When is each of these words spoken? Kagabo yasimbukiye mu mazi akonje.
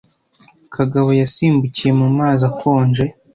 Kagabo 0.75 1.09
yasimbukiye 1.21 1.91
mu 1.99 2.07
mazi 2.17 2.41
akonje. 2.51 3.05